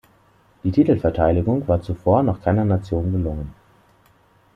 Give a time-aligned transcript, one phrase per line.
[0.63, 3.53] Die Titelverteidigung war zuvor noch keiner Nation gelungen.